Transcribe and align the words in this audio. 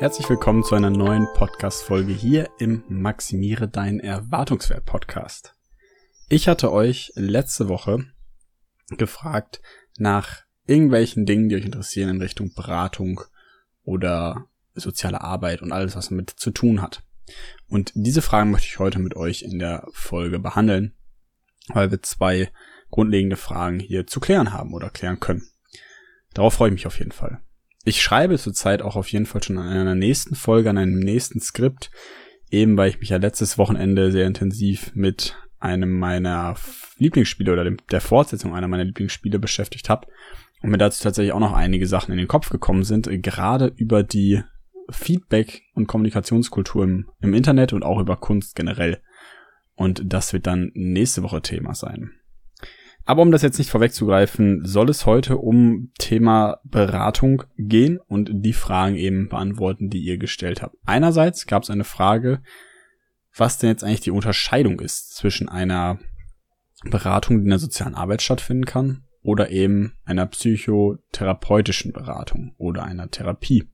Herzlich 0.00 0.30
willkommen 0.30 0.64
zu 0.64 0.74
einer 0.74 0.88
neuen 0.88 1.28
Podcast-Folge 1.34 2.14
hier 2.14 2.48
im 2.58 2.84
Maximiere 2.88 3.68
dein 3.68 4.00
Erwartungswert 4.00 4.86
Podcast. 4.86 5.54
Ich 6.30 6.48
hatte 6.48 6.72
euch 6.72 7.12
letzte 7.16 7.68
Woche 7.68 8.06
gefragt 8.96 9.60
nach 9.98 10.44
irgendwelchen 10.64 11.26
Dingen, 11.26 11.50
die 11.50 11.56
euch 11.56 11.66
interessieren 11.66 12.08
in 12.08 12.22
Richtung 12.22 12.54
Beratung 12.54 13.20
oder 13.82 14.46
soziale 14.72 15.20
Arbeit 15.20 15.60
und 15.60 15.70
alles, 15.70 15.96
was 15.96 16.08
damit 16.08 16.30
zu 16.30 16.50
tun 16.50 16.80
hat. 16.80 17.02
Und 17.68 17.92
diese 17.94 18.22
Fragen 18.22 18.52
möchte 18.52 18.68
ich 18.68 18.78
heute 18.78 19.00
mit 19.00 19.16
euch 19.16 19.42
in 19.42 19.58
der 19.58 19.86
Folge 19.92 20.38
behandeln, 20.38 20.94
weil 21.68 21.90
wir 21.90 22.00
zwei 22.00 22.50
grundlegende 22.90 23.36
Fragen 23.36 23.80
hier 23.80 24.06
zu 24.06 24.18
klären 24.18 24.54
haben 24.54 24.72
oder 24.72 24.88
klären 24.88 25.20
können. 25.20 25.46
Darauf 26.32 26.54
freue 26.54 26.70
ich 26.70 26.74
mich 26.74 26.86
auf 26.86 26.98
jeden 26.98 27.12
Fall. 27.12 27.42
Ich 27.90 28.02
schreibe 28.02 28.38
zurzeit 28.38 28.82
auch 28.82 28.94
auf 28.94 29.08
jeden 29.08 29.26
Fall 29.26 29.42
schon 29.42 29.58
an 29.58 29.66
einer 29.66 29.96
nächsten 29.96 30.36
Folge, 30.36 30.70
an 30.70 30.78
einem 30.78 31.00
nächsten 31.00 31.40
Skript, 31.40 31.90
eben 32.48 32.76
weil 32.76 32.88
ich 32.88 33.00
mich 33.00 33.08
ja 33.08 33.16
letztes 33.16 33.58
Wochenende 33.58 34.12
sehr 34.12 34.28
intensiv 34.28 34.92
mit 34.94 35.36
einem 35.58 35.98
meiner 35.98 36.54
Lieblingsspiele 36.98 37.52
oder 37.52 37.64
dem, 37.64 37.78
der 37.90 38.00
Fortsetzung 38.00 38.54
einer 38.54 38.68
meiner 38.68 38.84
Lieblingsspiele 38.84 39.40
beschäftigt 39.40 39.88
habe 39.88 40.06
und 40.62 40.70
mir 40.70 40.78
dazu 40.78 41.02
tatsächlich 41.02 41.32
auch 41.32 41.40
noch 41.40 41.52
einige 41.52 41.88
Sachen 41.88 42.12
in 42.12 42.18
den 42.18 42.28
Kopf 42.28 42.50
gekommen 42.50 42.84
sind, 42.84 43.08
gerade 43.24 43.72
über 43.74 44.04
die 44.04 44.44
Feedback- 44.88 45.62
und 45.74 45.88
Kommunikationskultur 45.88 46.84
im, 46.84 47.10
im 47.20 47.34
Internet 47.34 47.72
und 47.72 47.82
auch 47.82 47.98
über 47.98 48.18
Kunst 48.18 48.54
generell. 48.54 49.00
Und 49.74 50.00
das 50.04 50.32
wird 50.32 50.46
dann 50.46 50.70
nächste 50.74 51.24
Woche 51.24 51.42
Thema 51.42 51.74
sein. 51.74 52.12
Aber 53.10 53.22
um 53.22 53.32
das 53.32 53.42
jetzt 53.42 53.58
nicht 53.58 53.70
vorwegzugreifen, 53.70 54.64
soll 54.64 54.88
es 54.88 55.04
heute 55.04 55.38
um 55.38 55.90
Thema 55.98 56.60
Beratung 56.62 57.42
gehen 57.58 57.98
und 57.98 58.30
die 58.32 58.52
Fragen 58.52 58.94
eben 58.94 59.28
beantworten, 59.28 59.90
die 59.90 59.98
ihr 59.98 60.16
gestellt 60.16 60.62
habt. 60.62 60.76
Einerseits 60.86 61.48
gab 61.48 61.64
es 61.64 61.70
eine 61.70 61.82
Frage, 61.82 62.40
was 63.34 63.58
denn 63.58 63.68
jetzt 63.68 63.82
eigentlich 63.82 64.02
die 64.02 64.12
Unterscheidung 64.12 64.78
ist 64.78 65.16
zwischen 65.16 65.48
einer 65.48 65.98
Beratung, 66.84 67.38
die 67.38 67.42
in 67.42 67.50
der 67.50 67.58
sozialen 67.58 67.96
Arbeit 67.96 68.22
stattfinden 68.22 68.64
kann, 68.64 69.02
oder 69.22 69.50
eben 69.50 69.96
einer 70.04 70.26
psychotherapeutischen 70.26 71.92
Beratung 71.92 72.54
oder 72.58 72.84
einer 72.84 73.10
Therapie. 73.10 73.68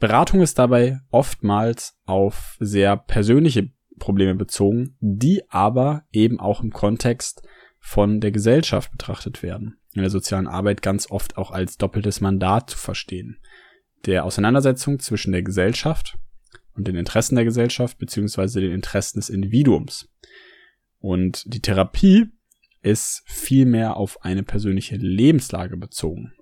Beratung 0.00 0.40
ist 0.40 0.58
dabei 0.58 0.98
oftmals 1.12 1.96
auf 2.04 2.56
sehr 2.58 2.96
persönliche 2.96 3.70
Probleme 4.00 4.34
bezogen, 4.34 4.96
die 4.98 5.48
aber 5.48 6.02
eben 6.10 6.40
auch 6.40 6.60
im 6.60 6.72
Kontext 6.72 7.46
von 7.78 8.20
der 8.20 8.32
Gesellschaft 8.32 8.90
betrachtet 8.90 9.44
werden. 9.44 9.78
In 9.94 10.00
der 10.00 10.10
sozialen 10.10 10.48
Arbeit 10.48 10.82
ganz 10.82 11.08
oft 11.08 11.36
auch 11.36 11.52
als 11.52 11.78
doppeltes 11.78 12.20
Mandat 12.20 12.70
zu 12.70 12.78
verstehen. 12.78 13.38
Der 14.06 14.24
Auseinandersetzung 14.24 14.98
zwischen 14.98 15.30
der 15.30 15.44
Gesellschaft 15.44 16.18
und 16.74 16.88
den 16.88 16.96
Interessen 16.96 17.36
der 17.36 17.44
Gesellschaft 17.44 17.96
beziehungsweise 17.98 18.60
den 18.60 18.72
Interessen 18.72 19.20
des 19.20 19.30
Individuums. 19.30 20.08
Und 20.98 21.42
die 21.52 21.60
Therapie 21.60 22.26
ist 22.82 23.22
vielmehr 23.26 23.96
auf 23.96 24.24
eine 24.24 24.42
persönliche 24.42 24.96
Lebenslage 24.96 25.76
bezogen. 25.76 26.32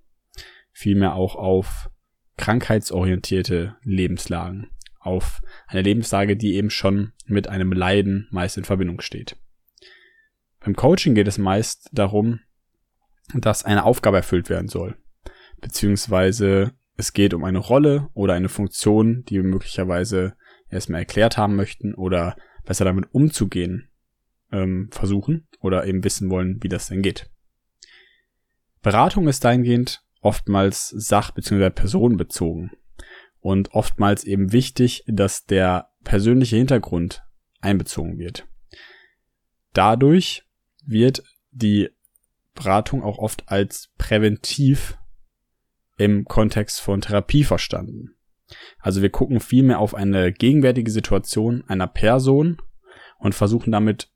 Vielmehr 0.73 1.15
auch 1.15 1.37
auf 1.37 1.91
krankheitsorientierte 2.37 3.77
Lebenslagen. 3.83 4.71
Auf 4.99 5.41
eine 5.67 5.83
Lebenslage, 5.83 6.37
die 6.37 6.55
eben 6.55 6.71
schon 6.71 7.13
mit 7.27 7.49
einem 7.49 7.73
Leiden 7.73 8.29
meist 8.31 8.57
in 8.57 8.65
Verbindung 8.65 9.01
steht. 9.01 9.37
Beim 10.61 10.77
Coaching 10.77 11.15
geht 11.15 11.29
es 11.29 11.39
meist 11.39 11.91
darum, 11.93 12.41
dass 13.35 13.65
eine 13.65 13.85
Aufgabe 13.85 14.19
erfüllt 14.19 14.49
werden 14.49 14.69
soll. 14.69 14.97
Beziehungsweise 15.61 16.73
es 16.97 17.13
geht 17.13 17.35
um 17.35 17.45
eine 17.45 17.59
Rolle 17.59 18.09
oder 18.15 18.35
eine 18.35 18.49
Funktion, 18.49 19.25
die 19.25 19.37
wir 19.37 19.45
möglicherweise 19.45 20.37
erstmal 20.69 21.01
erklärt 21.01 21.37
haben 21.37 21.57
möchten 21.57 21.95
oder 21.95 22.37
besser 22.65 22.85
damit 22.85 23.07
umzugehen 23.13 23.91
ähm, 24.55 24.89
versuchen 24.93 25.47
oder 25.61 25.87
eben 25.87 26.05
wissen 26.05 26.31
wollen, 26.31 26.63
wie 26.63 26.69
das 26.69 26.89
denn 26.89 27.03
geht. 27.03 27.29
Beratung 28.83 29.29
ist 29.29 29.45
dahingehend 29.45 30.03
oftmals 30.21 30.89
sach- 30.89 31.33
bzw. 31.33 31.71
personenbezogen 31.71 32.71
und 33.41 33.73
oftmals 33.73 34.25
eben 34.25 34.53
wichtig, 34.53 35.05
dass 35.07 35.45
der 35.45 35.91
persönliche 36.05 36.57
Hintergrund 36.57 37.23
einbezogen 37.61 38.19
wird. 38.19 38.47
Dadurch 39.73 40.45
wird 40.87 41.25
die 41.51 41.91
Beratung 42.55 43.03
auch 43.03 43.19
oft 43.19 43.49
als 43.49 43.91
präventiv 43.99 44.97
im 45.97 46.25
Kontext 46.25 46.81
von 46.81 47.01
Therapie 47.01 47.45
verstanden. 47.45 48.15
Also 48.79 49.03
wir 49.03 49.11
gucken 49.11 49.41
vielmehr 49.41 49.79
auf 49.79 49.95
eine 49.95 50.33
gegenwärtige 50.33 50.91
Situation 50.91 51.65
einer 51.67 51.87
Person 51.87 52.61
und 53.19 53.35
versuchen 53.35 53.73
damit 53.73 54.11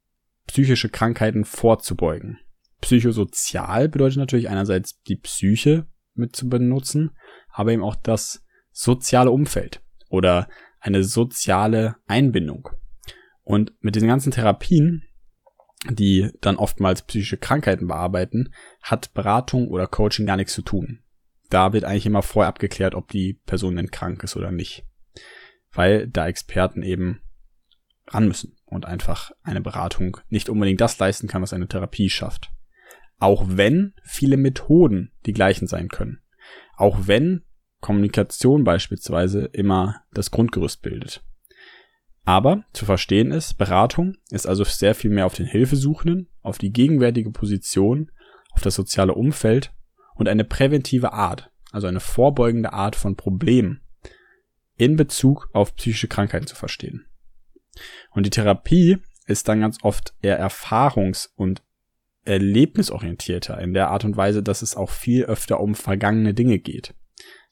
psychische 0.49 0.89
Krankheiten 0.89 1.45
vorzubeugen. 1.45 2.41
Psychosozial 2.81 3.89
bedeutet 3.89 4.19
natürlich 4.19 4.49
einerseits 4.49 5.01
die 5.03 5.17
Psyche 5.17 5.87
mit 6.15 6.35
zu 6.35 6.49
benutzen, 6.49 7.11
aber 7.53 7.73
eben 7.73 7.85
auch 7.85 7.97
das 7.97 8.45
soziale 8.73 9.31
Umfeld 9.31 9.81
oder 10.09 10.49
eine 10.81 11.05
soziale 11.05 11.97
Einbindung. 12.07 12.71
Und 13.43 13.73
mit 13.81 13.95
diesen 13.95 14.09
ganzen 14.09 14.33
Therapien, 14.33 15.05
die 15.91 16.31
dann 16.41 16.56
oftmals 16.56 17.03
psychische 17.03 17.37
Krankheiten 17.37 17.87
bearbeiten, 17.87 18.53
hat 18.83 19.15
Beratung 19.15 19.69
oder 19.69 19.87
Coaching 19.87 20.27
gar 20.27 20.37
nichts 20.37 20.55
zu 20.55 20.62
tun. 20.62 21.01
Da 21.51 21.73
wird 21.73 21.85
eigentlich 21.85 22.06
immer 22.06 22.23
vorher 22.23 22.49
abgeklärt, 22.49 22.94
ob 22.94 23.09
die 23.09 23.41
Person 23.47 23.77
denn 23.77 23.91
krank 23.91 24.23
ist 24.23 24.37
oder 24.37 24.51
nicht. 24.51 24.85
Weil 25.73 26.09
da 26.09 26.27
Experten 26.27 26.83
eben 26.83 27.21
ran 28.06 28.29
müssen 28.29 28.57
und 28.70 28.87
einfach 28.87 29.32
eine 29.43 29.61
Beratung 29.61 30.19
nicht 30.29 30.49
unbedingt 30.49 30.81
das 30.81 30.99
leisten 30.99 31.29
kann, 31.29 31.43
was 31.43 31.53
eine 31.53 31.69
Therapie 31.69 32.11
schafft. 32.11 32.53
Auch 33.19 33.44
wenn 33.49 33.94
viele 34.03 34.37
Methoden 34.37 35.12
die 35.26 35.32
gleichen 35.32 35.67
sein 35.67 35.88
können. 35.88 36.20
Auch 36.76 37.06
wenn 37.06 37.44
Kommunikation 37.81 38.65
beispielsweise 38.65 39.44
immer 39.47 40.03
das 40.12 40.31
Grundgerüst 40.31 40.82
bildet. 40.82 41.23
Aber 42.25 42.65
zu 42.73 42.85
verstehen 42.85 43.31
ist, 43.31 43.55
Beratung 43.55 44.17
ist 44.31 44.47
also 44.47 44.62
sehr 44.65 44.94
viel 44.94 45.11
mehr 45.11 45.26
auf 45.26 45.35
den 45.35 45.47
Hilfesuchenden, 45.47 46.29
auf 46.43 46.59
die 46.59 46.73
gegenwärtige 46.73 47.31
Position, 47.31 48.11
auf 48.53 48.61
das 48.61 48.75
soziale 48.75 49.15
Umfeld 49.15 49.73
und 50.15 50.29
eine 50.29 50.44
präventive 50.44 51.12
Art, 51.12 51.50
also 51.73 51.87
eine 51.87 52.00
vorbeugende 52.00 52.73
Art 52.73 52.97
von 52.97 53.17
Problemen 53.17 53.81
in 54.76 54.97
Bezug 54.97 55.49
auf 55.53 55.75
psychische 55.76 56.09
Krankheiten 56.09 56.47
zu 56.47 56.55
verstehen. 56.55 57.07
Und 58.11 58.27
die 58.27 58.31
Therapie 58.31 58.99
ist 59.27 59.49
dann 59.49 59.61
ganz 59.61 59.79
oft 59.83 60.15
eher 60.23 60.41
erfahrungs- 60.41 61.29
und 61.37 61.63
erlebnisorientierter 62.25 63.59
in 63.61 63.75
der 63.75 63.91
Art 63.91 64.05
und 64.05 64.17
Weise, 64.17 64.43
dass 64.43 64.63
es 64.63 64.77
auch 64.77 64.91
viel 64.91 65.25
öfter 65.25 65.61
um 65.61 65.75
vergangene 65.75 66.35
Dinge 66.35 66.59
geht. 66.59 66.95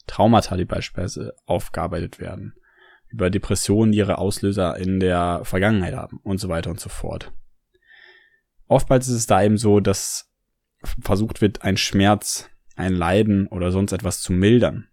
Traumata, 0.07 0.57
die 0.57 0.65
beispielsweise 0.65 1.35
aufgearbeitet 1.47 2.21
werden. 2.21 2.55
über 3.09 3.31
Depressionen, 3.31 3.93
die 3.93 3.99
ihre 3.99 4.19
Auslöser 4.19 4.77
in 4.77 5.01
der 5.01 5.41
Vergangenheit 5.45 5.95
haben 5.95 6.19
und 6.25 6.39
so 6.39 6.49
weiter 6.49 6.71
und 6.71 6.81
so 6.81 6.89
fort. 6.89 7.33
Oftmals 8.67 9.07
ist 9.09 9.15
es 9.15 9.27
da 9.27 9.43
eben 9.43 9.59
so, 9.59 9.81
dass 9.81 10.29
versucht 11.01 11.41
wird, 11.41 11.63
ein 11.63 11.77
Schmerz, 11.77 12.51
ein 12.75 12.93
Leiden 12.93 13.47
oder 13.47 13.71
sonst 13.71 13.93
etwas 13.93 14.21
zu 14.21 14.33
mildern. 14.33 14.89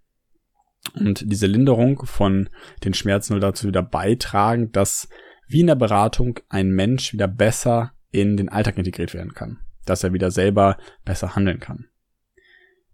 Und 0.95 1.31
diese 1.31 1.48
Linderung 1.48 2.06
von 2.06 2.50
den 2.84 2.94
Schmerzen 2.94 3.34
soll 3.34 3.40
dazu 3.40 3.68
wieder 3.68 3.84
beitragen, 3.84 4.72
dass 4.72 5.10
wie 5.48 5.62
in 5.62 5.68
der 5.68 5.75
Beratung 5.75 6.40
ein 6.50 6.69
Mensch 6.72 7.13
wieder 7.13 7.28
besser 7.28 7.94
in 8.12 8.38
den 8.38 8.50
Alltag 8.50 8.78
integriert 8.78 9.13
werden 9.13 9.34
kann, 9.34 9.60
dass 9.86 10.04
er 10.04 10.13
wieder 10.13 10.31
selber 10.31 10.78
besser 11.04 11.36
handeln 11.36 11.60
kann. 11.60 11.88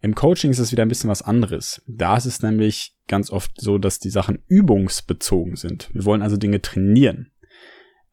Im 0.01 0.15
Coaching 0.15 0.51
ist 0.51 0.59
es 0.59 0.71
wieder 0.71 0.83
ein 0.83 0.89
bisschen 0.89 1.09
was 1.09 1.21
anderes. 1.21 1.83
Da 1.87 2.15
ist 2.15 2.25
es 2.25 2.41
nämlich 2.41 2.95
ganz 3.07 3.31
oft 3.31 3.59
so, 3.59 3.77
dass 3.77 3.99
die 3.99 4.09
Sachen 4.09 4.39
übungsbezogen 4.47 5.57
sind. 5.57 5.89
Wir 5.93 6.05
wollen 6.05 6.21
also 6.21 6.37
Dinge 6.37 6.61
trainieren. 6.61 7.31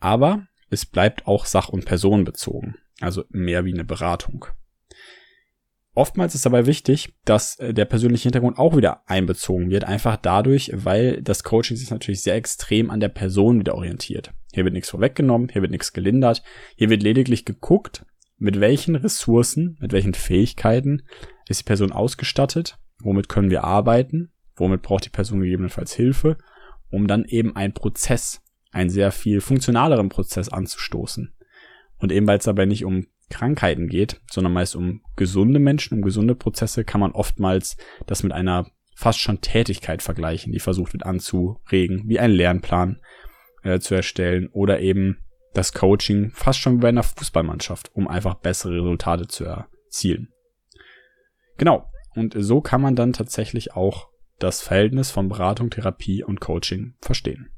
Aber 0.01 0.49
es 0.69 0.85
bleibt 0.85 1.27
auch 1.27 1.47
sach- 1.47 1.69
und 1.69 1.85
personenbezogen. 1.85 2.77
Also 3.01 3.25
mehr 3.29 3.65
wie 3.65 3.73
eine 3.73 3.85
Beratung. 3.85 4.47
Oftmals 5.97 6.35
ist 6.35 6.45
dabei 6.45 6.67
wichtig, 6.67 7.15
dass 7.25 7.59
äh, 7.59 7.73
der 7.73 7.87
persönliche 7.87 8.25
Hintergrund 8.25 8.59
auch 8.59 8.77
wieder 8.77 9.09
einbezogen 9.09 9.71
wird, 9.71 9.85
einfach 9.85 10.19
dadurch, 10.19 10.71
weil 10.75 11.23
das 11.23 11.43
Coaching 11.43 11.79
sich 11.79 11.91
natürlich 11.91 12.21
sehr 12.21 12.35
extrem 12.35 12.91
an 12.91 13.01
der 13.01 13.09
Person 13.09 13.59
wieder 13.59 13.75
orientiert. 13.75 14.35
Hier 14.53 14.65
wird 14.65 14.75
nichts 14.75 14.91
vorweggenommen, 14.91 15.49
hier 15.49 15.63
wird 15.63 15.71
nichts 15.71 15.95
gelindert, 15.95 16.43
hier 16.77 16.91
wird 16.91 17.03
lediglich 17.03 17.47
geguckt, 17.47 18.05
mit 18.37 18.61
welchen 18.61 18.95
Ressourcen, 18.95 19.79
mit 19.81 19.93
welchen 19.93 20.13
Fähigkeiten 20.13 21.01
ist 21.49 21.61
die 21.61 21.65
Person 21.65 21.93
ausgestattet, 21.93 22.77
womit 23.01 23.31
können 23.31 23.49
wir 23.49 23.65
arbeiten, 23.65 24.33
womit 24.55 24.83
braucht 24.83 25.07
die 25.07 25.11
Person 25.11 25.41
gegebenenfalls 25.41 25.95
Hilfe, 25.95 26.37
um 26.91 27.07
dann 27.07 27.25
eben 27.25 27.57
einen 27.57 27.73
Prozess, 27.73 28.43
einen 28.71 28.91
sehr 28.91 29.13
viel 29.13 29.41
funktionaleren 29.41 30.11
Prozess 30.11 30.51
anzustoßen. 30.51 31.33
Und 31.97 32.13
eben 32.13 32.27
weil 32.27 32.37
es 32.37 32.45
dabei 32.45 32.67
nicht 32.67 32.85
um 32.85 33.07
Krankheiten 33.31 33.89
geht, 33.89 34.21
sondern 34.31 34.53
meist 34.53 34.77
um 34.77 35.03
gesunde 35.17 35.59
Menschen, 35.59 35.95
um 35.95 36.03
gesunde 36.03 36.35
Prozesse, 36.35 36.85
kann 36.85 37.01
man 37.01 37.13
oftmals 37.13 37.77
das 38.07 38.23
mit 38.23 38.33
einer 38.33 38.71
fast 38.95 39.21
schon 39.21 39.41
Tätigkeit 39.41 40.03
vergleichen, 40.03 40.53
die 40.53 40.61
versucht 40.61 40.93
wird 40.93 41.05
anzuregen, 41.05 42.05
wie 42.07 42.19
ein 42.19 42.31
Lernplan 42.31 43.01
äh, 43.63 43.79
zu 43.79 43.95
erstellen 43.95 44.49
oder 44.53 44.81
eben 44.81 45.19
das 45.53 45.73
Coaching 45.73 46.31
fast 46.33 46.61
schon 46.61 46.77
wie 46.77 46.83
bei 46.83 46.89
einer 46.89 47.03
Fußballmannschaft, 47.03 47.91
um 47.95 48.09
einfach 48.09 48.35
bessere 48.35 48.75
Resultate 48.75 49.27
zu 49.27 49.45
erzielen. 49.45 50.29
Genau. 51.59 51.91
Und 52.15 52.35
so 52.37 52.61
kann 52.61 52.81
man 52.81 52.97
dann 52.97 53.13
tatsächlich 53.13 53.75
auch 53.75 54.09
das 54.39 54.63
Verhältnis 54.63 55.11
von 55.11 55.29
Beratung, 55.29 55.71
Therapie 55.71 56.25
und 56.25 56.41
Coaching 56.41 56.95
verstehen. 57.01 57.51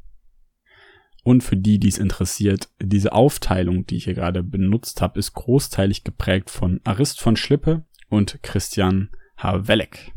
Und 1.28 1.42
für 1.42 1.58
die, 1.58 1.78
die 1.78 1.88
es 1.88 1.98
interessiert, 1.98 2.70
diese 2.80 3.12
Aufteilung, 3.12 3.84
die 3.84 3.96
ich 3.96 4.04
hier 4.04 4.14
gerade 4.14 4.42
benutzt 4.42 5.02
habe, 5.02 5.19
ist 5.19 5.34
großteilig 5.34 6.02
geprägt 6.02 6.48
von 6.48 6.80
Arist 6.84 7.20
von 7.20 7.36
Schlippe 7.36 7.84
und 8.08 8.42
Christian 8.42 9.10
H. 9.36 9.69
Welleck. 9.69 10.10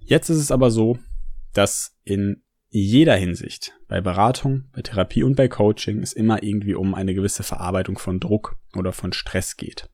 Jetzt 0.00 0.30
ist 0.30 0.38
es 0.38 0.50
aber 0.50 0.70
so, 0.70 0.98
dass 1.52 1.98
in 2.02 2.44
jeder 2.70 3.14
Hinsicht, 3.14 3.74
bei 3.88 4.00
Beratung, 4.00 4.70
bei 4.72 4.80
Therapie 4.80 5.22
und 5.22 5.36
bei 5.36 5.48
Coaching, 5.48 6.00
es 6.00 6.14
immer 6.14 6.42
irgendwie 6.42 6.74
um 6.74 6.94
eine 6.94 7.12
gewisse 7.12 7.42
Verarbeitung 7.42 7.98
von 7.98 8.20
Druck 8.20 8.56
oder 8.74 8.94
von 8.94 9.12
Stress 9.12 9.58
geht. 9.58 9.90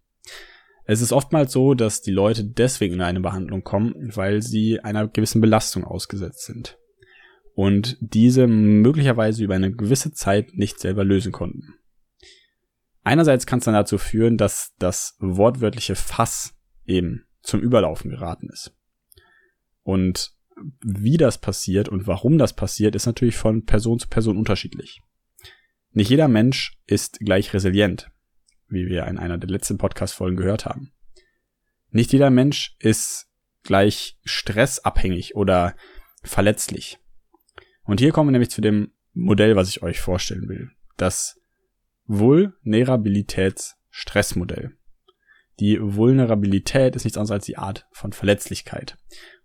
Es 0.84 1.00
ist 1.00 1.10
oftmals 1.10 1.50
so, 1.50 1.74
dass 1.74 2.00
die 2.00 2.12
Leute 2.12 2.44
deswegen 2.44 2.94
in 2.94 3.02
eine 3.02 3.18
Behandlung 3.18 3.64
kommen, 3.64 4.12
weil 4.14 4.40
sie 4.40 4.78
einer 4.78 5.08
gewissen 5.08 5.40
Belastung 5.40 5.82
ausgesetzt 5.82 6.44
sind 6.44 6.78
und 7.54 7.96
diese 8.00 8.46
möglicherweise 8.46 9.44
über 9.44 9.54
eine 9.54 9.72
gewisse 9.72 10.12
Zeit 10.12 10.54
nicht 10.54 10.78
selber 10.80 11.04
lösen 11.04 11.32
konnten. 11.32 11.74
Einerseits 13.04 13.46
kann 13.46 13.58
es 13.58 13.64
dann 13.64 13.74
dazu 13.74 13.98
führen, 13.98 14.36
dass 14.36 14.74
das 14.78 15.16
wortwörtliche 15.18 15.96
Fass 15.96 16.54
eben 16.86 17.24
zum 17.42 17.60
Überlaufen 17.60 18.10
geraten 18.10 18.48
ist. 18.50 18.74
Und 19.82 20.32
wie 20.80 21.16
das 21.16 21.38
passiert 21.38 21.88
und 21.88 22.06
warum 22.06 22.38
das 22.38 22.54
passiert, 22.54 22.94
ist 22.94 23.06
natürlich 23.06 23.36
von 23.36 23.64
Person 23.64 23.98
zu 23.98 24.08
Person 24.08 24.36
unterschiedlich. 24.36 25.00
Nicht 25.90 26.10
jeder 26.10 26.28
Mensch 26.28 26.78
ist 26.86 27.18
gleich 27.20 27.52
resilient, 27.52 28.10
wie 28.68 28.86
wir 28.86 29.06
in 29.06 29.18
einer 29.18 29.38
der 29.38 29.50
letzten 29.50 29.78
Podcast-Folgen 29.78 30.36
gehört 30.36 30.64
haben. 30.64 30.92
Nicht 31.90 32.12
jeder 32.12 32.30
Mensch 32.30 32.76
ist 32.78 33.28
gleich 33.62 34.18
stressabhängig 34.24 35.34
oder 35.34 35.76
verletzlich. 36.22 36.98
Und 37.84 38.00
hier 38.00 38.12
kommen 38.12 38.28
wir 38.28 38.32
nämlich 38.32 38.50
zu 38.50 38.60
dem 38.60 38.92
Modell, 39.12 39.56
was 39.56 39.68
ich 39.68 39.82
euch 39.82 40.00
vorstellen 40.00 40.48
will. 40.48 40.70
Das 40.96 41.40
Vulnerabilitäts-Stressmodell. 42.06 44.76
Die 45.60 45.78
Vulnerabilität 45.80 46.96
ist 46.96 47.04
nichts 47.04 47.18
anderes 47.18 47.32
als 47.32 47.46
die 47.46 47.58
Art 47.58 47.86
von 47.92 48.12
Verletzlichkeit. 48.12 48.96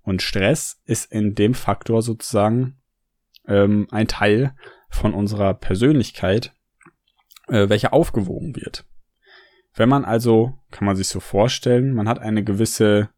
Und 0.01 0.21
Stress 0.21 0.81
ist 0.85 1.11
in 1.11 1.35
dem 1.35 1.53
Faktor 1.53 2.01
sozusagen 2.01 2.81
ähm, 3.45 3.87
ein 3.91 4.07
Teil 4.07 4.55
von 4.89 5.13
unserer 5.13 5.53
Persönlichkeit, 5.53 6.53
äh, 7.47 7.69
welcher 7.69 7.93
aufgewogen 7.93 8.55
wird. 8.55 8.85
Wenn 9.73 9.89
man 9.89 10.05
also, 10.05 10.57
kann 10.71 10.85
man 10.85 10.95
sich 10.95 11.07
so 11.07 11.19
vorstellen, 11.19 11.93
man 11.93 12.07
hat 12.07 12.19
eine 12.19 12.43
gewisse 12.43 13.09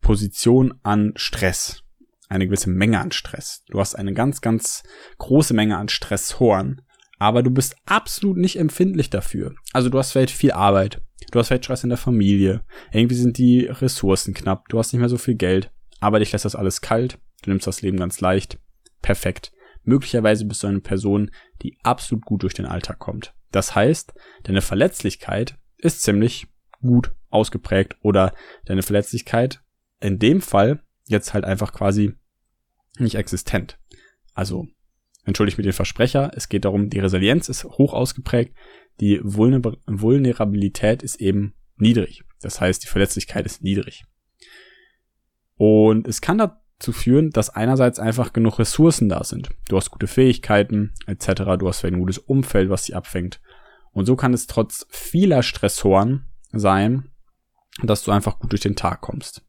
Position 0.00 0.78
an 0.82 1.12
Stress 1.16 1.82
eine 2.28 2.46
gewisse 2.46 2.70
Menge 2.70 3.00
an 3.00 3.12
Stress. 3.12 3.62
Du 3.68 3.80
hast 3.80 3.94
eine 3.94 4.12
ganz, 4.12 4.40
ganz 4.40 4.82
große 5.18 5.54
Menge 5.54 5.76
an 5.76 5.88
Stressoren, 5.88 6.82
aber 7.18 7.42
du 7.42 7.50
bist 7.50 7.76
absolut 7.86 8.36
nicht 8.36 8.58
empfindlich 8.58 9.10
dafür. 9.10 9.54
Also 9.72 9.88
du 9.88 9.98
hast 9.98 10.12
vielleicht 10.12 10.34
viel 10.34 10.52
Arbeit, 10.52 11.00
du 11.30 11.38
hast 11.38 11.48
vielleicht 11.48 11.64
Stress 11.64 11.84
in 11.84 11.90
der 11.90 11.98
Familie, 11.98 12.64
irgendwie 12.92 13.14
sind 13.14 13.38
die 13.38 13.66
Ressourcen 13.66 14.34
knapp, 14.34 14.68
du 14.68 14.78
hast 14.78 14.92
nicht 14.92 15.00
mehr 15.00 15.08
so 15.08 15.18
viel 15.18 15.34
Geld, 15.34 15.70
aber 16.00 16.18
dich 16.18 16.32
lässt 16.32 16.44
das 16.44 16.56
alles 16.56 16.80
kalt, 16.80 17.18
du 17.42 17.50
nimmst 17.50 17.66
das 17.66 17.82
Leben 17.82 17.98
ganz 17.98 18.20
leicht, 18.20 18.58
perfekt. 19.02 19.52
Möglicherweise 19.82 20.44
bist 20.44 20.62
du 20.62 20.66
eine 20.66 20.80
Person, 20.80 21.30
die 21.62 21.78
absolut 21.84 22.24
gut 22.24 22.42
durch 22.42 22.54
den 22.54 22.66
Alltag 22.66 22.98
kommt. 22.98 23.34
Das 23.52 23.74
heißt, 23.74 24.12
deine 24.42 24.60
Verletzlichkeit 24.60 25.56
ist 25.78 26.02
ziemlich 26.02 26.48
gut 26.80 27.12
ausgeprägt 27.30 27.96
oder 28.02 28.34
deine 28.64 28.82
Verletzlichkeit 28.82 29.62
in 30.00 30.18
dem 30.18 30.40
Fall 30.40 30.82
jetzt 31.06 31.34
halt 31.34 31.44
einfach 31.44 31.72
quasi 31.72 32.14
nicht 32.98 33.14
existent. 33.14 33.78
Also, 34.34 34.66
entschuldigt 35.24 35.58
mir 35.58 35.64
den 35.64 35.72
Versprecher, 35.72 36.30
es 36.34 36.48
geht 36.48 36.64
darum, 36.64 36.90
die 36.90 37.00
Resilienz 37.00 37.48
ist 37.48 37.64
hoch 37.64 37.94
ausgeprägt, 37.94 38.54
die 39.00 39.20
Vulnerabilität 39.22 41.02
ist 41.02 41.16
eben 41.16 41.54
niedrig. 41.76 42.24
Das 42.40 42.60
heißt, 42.60 42.82
die 42.82 42.88
Verletzlichkeit 42.88 43.46
ist 43.46 43.62
niedrig. 43.62 44.04
Und 45.56 46.06
es 46.06 46.20
kann 46.20 46.38
dazu 46.38 46.92
führen, 46.92 47.30
dass 47.30 47.50
einerseits 47.50 47.98
einfach 47.98 48.32
genug 48.32 48.58
Ressourcen 48.58 49.08
da 49.08 49.24
sind. 49.24 49.50
Du 49.68 49.76
hast 49.76 49.90
gute 49.90 50.06
Fähigkeiten 50.06 50.94
etc., 51.06 51.56
du 51.58 51.68
hast 51.68 51.84
ein 51.84 51.98
gutes 51.98 52.18
Umfeld, 52.18 52.70
was 52.70 52.84
sie 52.84 52.94
abfängt. 52.94 53.40
Und 53.92 54.04
so 54.06 54.16
kann 54.16 54.34
es 54.34 54.46
trotz 54.46 54.86
vieler 54.90 55.42
Stressoren 55.42 56.26
sein, 56.52 57.10
dass 57.82 58.02
du 58.02 58.10
einfach 58.10 58.38
gut 58.38 58.52
durch 58.52 58.60
den 58.60 58.76
Tag 58.76 59.00
kommst. 59.00 59.45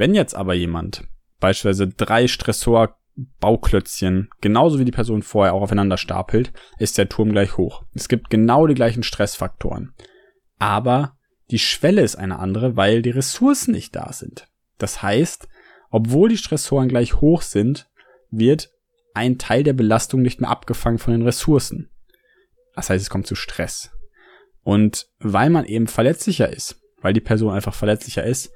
Wenn 0.00 0.14
jetzt 0.14 0.34
aber 0.34 0.54
jemand 0.54 1.04
beispielsweise 1.40 1.86
drei 1.86 2.26
Stressor-Bauklötzchen 2.26 4.30
genauso 4.40 4.78
wie 4.78 4.86
die 4.86 4.92
Person 4.92 5.22
vorher 5.22 5.52
auch 5.52 5.60
aufeinander 5.60 5.98
stapelt, 5.98 6.54
ist 6.78 6.96
der 6.96 7.10
Turm 7.10 7.32
gleich 7.32 7.58
hoch. 7.58 7.84
Es 7.92 8.08
gibt 8.08 8.30
genau 8.30 8.66
die 8.66 8.72
gleichen 8.72 9.02
Stressfaktoren. 9.02 9.92
Aber 10.58 11.18
die 11.50 11.58
Schwelle 11.58 12.00
ist 12.00 12.16
eine 12.16 12.38
andere, 12.38 12.78
weil 12.78 13.02
die 13.02 13.10
Ressourcen 13.10 13.72
nicht 13.72 13.94
da 13.94 14.10
sind. 14.14 14.48
Das 14.78 15.02
heißt, 15.02 15.48
obwohl 15.90 16.30
die 16.30 16.38
Stressoren 16.38 16.88
gleich 16.88 17.20
hoch 17.20 17.42
sind, 17.42 17.90
wird 18.30 18.70
ein 19.12 19.36
Teil 19.36 19.64
der 19.64 19.74
Belastung 19.74 20.22
nicht 20.22 20.40
mehr 20.40 20.48
abgefangen 20.48 20.98
von 20.98 21.12
den 21.12 21.24
Ressourcen. 21.24 21.90
Das 22.74 22.88
heißt, 22.88 23.02
es 23.02 23.10
kommt 23.10 23.26
zu 23.26 23.34
Stress. 23.34 23.90
Und 24.62 25.08
weil 25.18 25.50
man 25.50 25.66
eben 25.66 25.88
verletzlicher 25.88 26.50
ist, 26.50 26.80
weil 27.02 27.12
die 27.12 27.20
Person 27.20 27.52
einfach 27.52 27.74
verletzlicher 27.74 28.24
ist, 28.24 28.50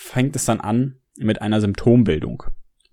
fängt 0.00 0.36
es 0.36 0.44
dann 0.44 0.60
an 0.60 1.00
mit 1.16 1.42
einer 1.42 1.60
Symptombildung. 1.60 2.44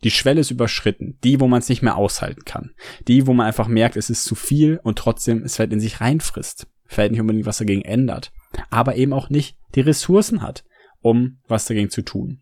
Die 0.03 0.09
Schwelle 0.09 0.41
ist 0.41 0.49
überschritten, 0.49 1.19
die, 1.23 1.39
wo 1.39 1.47
man 1.47 1.59
es 1.59 1.69
nicht 1.69 1.83
mehr 1.83 1.97
aushalten 1.97 2.45
kann. 2.45 2.71
Die, 3.07 3.27
wo 3.27 3.33
man 3.33 3.45
einfach 3.45 3.67
merkt, 3.67 3.95
es 3.95 4.09
ist 4.09 4.23
zu 4.23 4.33
viel 4.33 4.79
und 4.81 4.97
trotzdem 4.97 5.43
es 5.43 5.55
vielleicht 5.55 5.73
in 5.73 5.79
sich 5.79 6.01
reinfrisst. 6.01 6.67
Vielleicht 6.85 7.11
nicht 7.11 7.21
unbedingt 7.21 7.45
was 7.45 7.59
dagegen 7.59 7.83
ändert, 7.83 8.31
aber 8.71 8.95
eben 8.95 9.13
auch 9.13 9.29
nicht 9.29 9.55
die 9.75 9.81
Ressourcen 9.81 10.41
hat, 10.41 10.65
um 10.99 11.37
was 11.47 11.65
dagegen 11.65 11.91
zu 11.91 12.01
tun. 12.01 12.41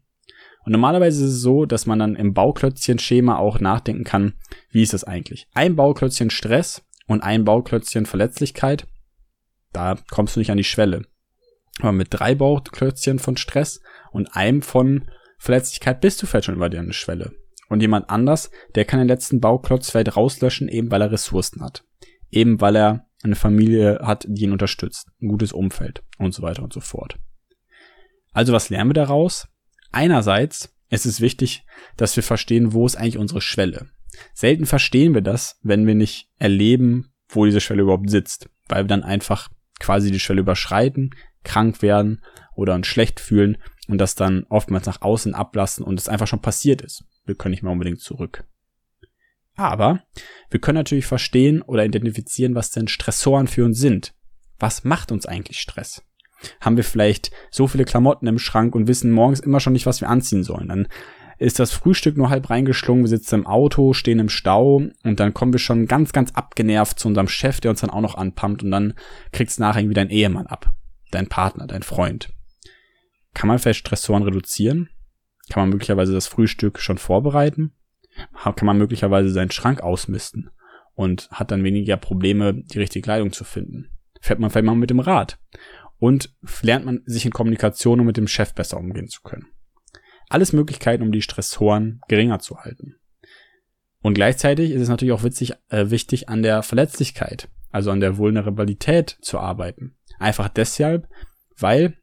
Und 0.65 0.71
normalerweise 0.71 1.25
ist 1.25 1.31
es 1.31 1.41
so, 1.41 1.65
dass 1.65 1.85
man 1.85 1.99
dann 1.99 2.15
im 2.15 2.33
Bauklötzchen-Schema 2.33 3.37
auch 3.37 3.59
nachdenken 3.59 4.05
kann, 4.05 4.33
wie 4.71 4.83
ist 4.83 4.93
das 4.93 5.03
eigentlich? 5.03 5.47
Ein 5.53 5.75
Bauklötzchen 5.75 6.29
Stress 6.29 6.85
und 7.05 7.21
ein 7.21 7.43
Bauklötzchen 7.43 8.05
Verletzlichkeit, 8.05 8.87
da 9.73 9.97
kommst 10.09 10.35
du 10.35 10.39
nicht 10.39 10.51
an 10.51 10.57
die 10.57 10.63
Schwelle. 10.63 11.05
Aber 11.79 11.91
mit 11.91 12.07
drei 12.11 12.35
Bauklötzchen 12.35 13.19
von 13.19 13.37
Stress 13.37 13.81
und 14.11 14.35
einem 14.35 14.61
von 14.61 15.09
Verletzlichkeit 15.37 16.01
bist 16.01 16.21
du 16.21 16.25
vielleicht 16.25 16.45
schon 16.45 16.55
über 16.55 16.69
deine 16.69 16.93
Schwelle. 16.93 17.33
Und 17.69 17.81
jemand 17.81 18.09
anders, 18.09 18.51
der 18.75 18.85
kann 18.85 18.99
den 18.99 19.07
letzten 19.07 19.41
Bauklotz 19.41 19.89
vielleicht 19.89 20.15
rauslöschen, 20.15 20.69
eben 20.69 20.91
weil 20.91 21.01
er 21.01 21.11
Ressourcen 21.11 21.63
hat. 21.63 21.83
Eben 22.29 22.61
weil 22.61 22.75
er 22.75 23.07
eine 23.23 23.35
Familie 23.35 23.99
hat, 24.03 24.25
die 24.27 24.43
ihn 24.43 24.51
unterstützt, 24.51 25.07
ein 25.21 25.29
gutes 25.29 25.53
Umfeld 25.53 26.03
und 26.17 26.33
so 26.33 26.43
weiter 26.43 26.63
und 26.63 26.73
so 26.73 26.81
fort. 26.81 27.17
Also 28.31 28.53
was 28.53 28.69
lernen 28.69 28.89
wir 28.89 28.95
daraus? 28.95 29.47
Einerseits 29.91 30.75
ist 30.89 31.05
es 31.05 31.21
wichtig, 31.21 31.65
dass 31.97 32.15
wir 32.15 32.23
verstehen, 32.23 32.73
wo 32.73 32.85
ist 32.85 32.95
eigentlich 32.95 33.17
unsere 33.17 33.41
Schwelle. 33.41 33.89
Selten 34.33 34.65
verstehen 34.65 35.13
wir 35.13 35.21
das, 35.21 35.59
wenn 35.63 35.87
wir 35.87 35.95
nicht 35.95 36.29
erleben, 36.37 37.13
wo 37.29 37.45
diese 37.45 37.61
Schwelle 37.61 37.83
überhaupt 37.83 38.09
sitzt, 38.09 38.49
weil 38.67 38.83
wir 38.83 38.87
dann 38.87 39.03
einfach 39.03 39.49
quasi 39.79 40.11
die 40.11 40.19
Schwelle 40.19 40.41
überschreiten, 40.41 41.11
krank 41.43 41.81
werden 41.81 42.21
oder 42.55 42.75
uns 42.75 42.87
schlecht 42.87 43.19
fühlen 43.19 43.57
und 43.87 43.97
das 43.97 44.15
dann 44.15 44.45
oftmals 44.49 44.85
nach 44.85 45.01
außen 45.01 45.33
ablassen 45.33 45.83
und 45.83 45.99
es 45.99 46.07
einfach 46.07 46.27
schon 46.27 46.41
passiert 46.41 46.81
ist. 46.81 47.03
Wir 47.25 47.35
können 47.35 47.51
nicht 47.51 47.63
mehr 47.63 47.71
unbedingt 47.71 48.01
zurück. 48.01 48.45
Aber 49.55 50.03
wir 50.49 50.59
können 50.59 50.77
natürlich 50.77 51.05
verstehen 51.05 51.61
oder 51.61 51.85
identifizieren, 51.85 52.55
was 52.55 52.71
denn 52.71 52.87
Stressoren 52.87 53.47
für 53.47 53.65
uns 53.65 53.79
sind. 53.79 54.13
Was 54.59 54.83
macht 54.83 55.11
uns 55.11 55.25
eigentlich 55.25 55.59
Stress? 55.59 56.03
Haben 56.59 56.77
wir 56.77 56.83
vielleicht 56.83 57.31
so 57.51 57.67
viele 57.67 57.85
Klamotten 57.85 58.27
im 58.27 58.39
Schrank 58.39 58.75
und 58.75 58.87
wissen 58.87 59.11
morgens 59.11 59.39
immer 59.39 59.59
schon 59.59 59.73
nicht, 59.73 59.85
was 59.85 60.01
wir 60.01 60.09
anziehen 60.09 60.43
sollen? 60.43 60.69
Dann 60.69 60.87
ist 61.37 61.59
das 61.59 61.71
Frühstück 61.71 62.17
nur 62.17 62.29
halb 62.29 62.49
reingeschlungen, 62.49 63.03
wir 63.03 63.09
sitzen 63.09 63.35
im 63.35 63.47
Auto, 63.47 63.93
stehen 63.93 64.19
im 64.19 64.29
Stau 64.29 64.81
und 65.03 65.19
dann 65.19 65.33
kommen 65.33 65.53
wir 65.53 65.59
schon 65.59 65.87
ganz, 65.87 66.13
ganz 66.13 66.31
abgenervt 66.31 66.99
zu 66.99 67.07
unserem 67.07 67.27
Chef, 67.27 67.59
der 67.59 67.71
uns 67.71 67.81
dann 67.81 67.89
auch 67.89 68.01
noch 68.01 68.15
anpumpt 68.15 68.63
und 68.63 68.71
dann 68.71 68.93
kriegst 69.31 69.59
nachher 69.59 69.81
irgendwie 69.81 69.95
dein 69.95 70.09
Ehemann 70.09 70.47
ab, 70.47 70.73
dein 71.13 71.27
Partner, 71.27 71.67
dein 71.67 71.83
Freund. 71.83 72.33
Kann 73.33 73.47
man 73.47 73.59
vielleicht 73.59 73.79
Stressoren 73.79 74.23
reduzieren? 74.23 74.89
Kann 75.49 75.63
man 75.63 75.69
möglicherweise 75.69 76.13
das 76.13 76.27
Frühstück 76.27 76.79
schon 76.79 76.97
vorbereiten? 76.97 77.73
Kann 78.43 78.65
man 78.65 78.77
möglicherweise 78.77 79.29
seinen 79.29 79.51
Schrank 79.51 79.81
ausmisten 79.81 80.51
und 80.93 81.29
hat 81.31 81.51
dann 81.51 81.63
weniger 81.63 81.97
Probleme, 81.97 82.53
die 82.53 82.79
richtige 82.79 83.03
Kleidung 83.03 83.31
zu 83.31 83.43
finden? 83.43 83.89
Fährt 84.21 84.39
man 84.39 84.49
vielleicht 84.49 84.65
mal 84.65 84.75
mit 84.75 84.89
dem 84.89 84.99
Rad? 84.99 85.39
Und 85.99 86.33
lernt 86.61 86.85
man 86.85 87.01
sich 87.05 87.25
in 87.25 87.31
Kommunikation, 87.31 87.99
um 87.99 88.05
mit 88.05 88.17
dem 88.17 88.27
Chef 88.27 88.53
besser 88.53 88.77
umgehen 88.77 89.07
zu 89.07 89.21
können. 89.21 89.47
Alles 90.29 90.53
Möglichkeiten, 90.53 91.03
um 91.03 91.11
die 91.11 91.21
Stressoren 91.21 92.01
geringer 92.07 92.39
zu 92.39 92.57
halten. 92.57 92.95
Und 94.01 94.15
gleichzeitig 94.15 94.71
ist 94.71 94.81
es 94.81 94.89
natürlich 94.89 95.13
auch 95.13 95.23
witzig, 95.23 95.53
äh, 95.69 95.89
wichtig, 95.89 96.29
an 96.29 96.43
der 96.43 96.61
Verletzlichkeit, 96.61 97.47
also 97.71 97.89
an 97.89 98.01
der 98.01 98.17
Vulnerabilität 98.17 99.17
zu 99.21 99.39
arbeiten. 99.39 99.95
Einfach 100.23 100.47
deshalb, 100.47 101.09
weil 101.57 101.97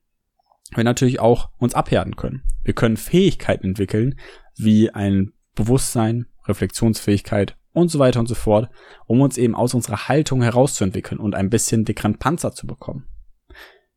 wir 0.74 0.84
natürlich 0.84 1.20
auch 1.20 1.48
uns 1.56 1.74
abhärten 1.74 2.16
können. 2.16 2.42
Wir 2.62 2.74
können 2.74 2.98
Fähigkeiten 2.98 3.68
entwickeln, 3.68 4.20
wie 4.56 4.90
ein 4.90 5.32
Bewusstsein, 5.54 6.26
Reflexionsfähigkeit 6.46 7.56
und 7.72 7.90
so 7.90 7.98
weiter 7.98 8.20
und 8.20 8.26
so 8.26 8.34
fort, 8.34 8.68
um 9.06 9.22
uns 9.22 9.38
eben 9.38 9.54
aus 9.54 9.72
unserer 9.72 10.08
Haltung 10.08 10.42
herauszuentwickeln 10.42 11.18
und 11.18 11.34
ein 11.34 11.48
bisschen 11.48 11.86
dickeren 11.86 12.18
Panzer 12.18 12.52
zu 12.52 12.66
bekommen. 12.66 13.06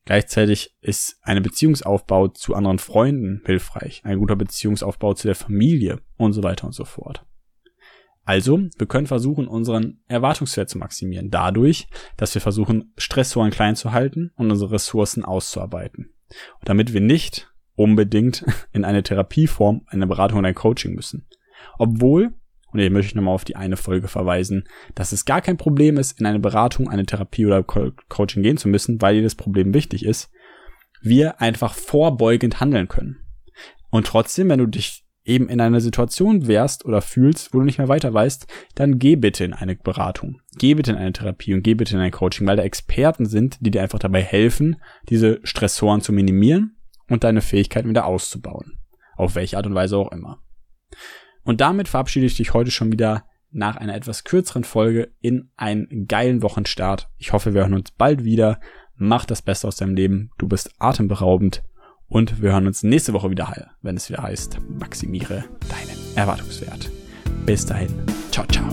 Gleichzeitig 0.05 0.73
ist 0.79 1.17
eine 1.21 1.41
Beziehungsaufbau 1.41 2.29
zu 2.29 2.55
anderen 2.55 2.79
Freunden 2.79 3.41
hilfreich, 3.45 4.01
ein 4.05 4.19
guter 4.19 4.37
Beziehungsaufbau 4.37 5.15
zu 5.15 5.27
der 5.27 5.35
Familie 5.35 5.99
und 6.15 6.31
so 6.31 6.43
weiter 6.43 6.65
und 6.65 6.73
so 6.73 6.85
fort. 6.85 7.25
Also, 8.25 8.57
wir 8.77 8.87
können 8.87 9.07
versuchen, 9.07 9.47
unseren 9.47 9.99
Erwartungswert 10.07 10.69
zu 10.69 10.77
maximieren, 10.77 11.29
dadurch, 11.29 11.87
dass 12.15 12.33
wir 12.33 12.41
versuchen, 12.41 12.93
Stressoren 12.97 13.51
klein 13.51 13.75
zu 13.75 13.91
halten 13.91 14.31
und 14.35 14.49
unsere 14.49 14.71
Ressourcen 14.71 15.25
auszuarbeiten. 15.25 16.13
Und 16.59 16.69
damit 16.69 16.93
wir 16.93 17.01
nicht 17.01 17.51
unbedingt 17.75 18.45
in 18.71 18.85
eine 18.85 19.03
Therapieform, 19.03 19.81
eine 19.87 20.07
Beratung 20.07 20.39
oder 20.39 20.47
ein 20.47 20.55
Coaching 20.55 20.93
müssen. 20.93 21.27
Obwohl, 21.77 22.33
und 22.71 22.79
hier 22.79 22.91
möchte 22.91 23.09
ich 23.09 23.15
nochmal 23.15 23.35
auf 23.35 23.45
die 23.45 23.57
eine 23.57 23.77
Folge 23.77 24.07
verweisen, 24.07 24.63
dass 24.95 25.11
es 25.11 25.25
gar 25.25 25.41
kein 25.41 25.57
Problem 25.57 25.97
ist, 25.97 26.19
in 26.19 26.25
eine 26.25 26.39
Beratung, 26.39 26.89
eine 26.89 27.05
Therapie 27.05 27.45
oder 27.45 27.61
Co 27.61 27.91
Coaching 28.07 28.41
gehen 28.41 28.57
zu 28.57 28.69
müssen, 28.69 29.01
weil 29.01 29.15
jedes 29.15 29.35
Problem 29.35 29.73
wichtig 29.73 30.05
ist, 30.05 30.31
wir 31.01 31.41
einfach 31.41 31.73
vorbeugend 31.73 32.61
handeln 32.61 32.87
können. 32.87 33.17
Und 33.89 34.07
trotzdem, 34.07 34.49
wenn 34.49 34.59
du 34.59 34.65
dich 34.65 35.02
eben 35.25 35.49
in 35.49 35.61
einer 35.61 35.81
Situation 35.81 36.47
wärst 36.47 36.85
oder 36.85 37.01
fühlst, 37.01 37.53
wo 37.53 37.59
du 37.59 37.65
nicht 37.65 37.77
mehr 37.77 37.87
weiter 37.87 38.13
weißt, 38.13 38.47
dann 38.75 38.99
geh 38.99 39.15
bitte 39.15 39.45
in 39.45 39.53
eine 39.53 39.75
Beratung, 39.75 40.41
geh 40.57 40.73
bitte 40.73 40.91
in 40.91 40.97
eine 40.97 41.13
Therapie 41.13 41.53
und 41.53 41.63
geh 41.63 41.75
bitte 41.75 41.95
in 41.95 42.01
ein 42.01 42.11
Coaching, 42.11 42.45
weil 42.45 42.57
da 42.57 42.63
Experten 42.63 43.25
sind, 43.25 43.57
die 43.61 43.71
dir 43.71 43.81
einfach 43.81 43.99
dabei 43.99 44.21
helfen, 44.21 44.77
diese 45.09 45.39
Stressoren 45.43 46.01
zu 46.01 46.11
minimieren 46.11 46.77
und 47.07 47.23
deine 47.23 47.41
Fähigkeiten 47.41 47.89
wieder 47.89 48.05
auszubauen. 48.05 48.79
Auf 49.15 49.35
welche 49.35 49.57
Art 49.57 49.67
und 49.67 49.75
Weise 49.75 49.97
auch 49.97 50.11
immer. 50.11 50.41
Und 51.43 51.61
damit 51.61 51.87
verabschiede 51.87 52.25
ich 52.25 52.35
dich 52.35 52.53
heute 52.53 52.71
schon 52.71 52.91
wieder 52.91 53.25
nach 53.51 53.77
einer 53.77 53.95
etwas 53.95 54.23
kürzeren 54.23 54.63
Folge 54.63 55.11
in 55.21 55.51
einen 55.55 56.07
geilen 56.07 56.41
Wochenstart. 56.41 57.09
Ich 57.17 57.33
hoffe, 57.33 57.53
wir 57.53 57.61
hören 57.61 57.75
uns 57.75 57.91
bald 57.91 58.23
wieder. 58.23 58.59
Mach 58.95 59.25
das 59.25 59.41
Beste 59.41 59.67
aus 59.67 59.75
deinem 59.75 59.95
Leben. 59.95 60.31
Du 60.37 60.47
bist 60.47 60.73
atemberaubend. 60.79 61.63
Und 62.13 62.43
wir 62.43 62.51
hören 62.51 62.67
uns 62.67 62.83
nächste 62.83 63.11
Woche 63.13 63.31
wieder, 63.31 63.51
wenn 63.81 63.97
es 63.97 64.07
wieder 64.07 64.21
heißt, 64.21 64.59
maximiere 64.79 65.45
deinen 65.67 66.15
Erwartungswert. 66.15 66.91
Bis 67.43 67.65
dahin. 67.65 67.89
Ciao, 68.31 68.45
ciao. 68.45 68.65